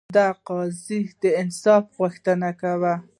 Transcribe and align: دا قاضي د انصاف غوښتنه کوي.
دا 0.15 0.27
قاضي 0.47 0.99
د 1.21 1.23
انصاف 1.41 1.83
غوښتنه 1.97 2.49
کوي. 2.61 2.93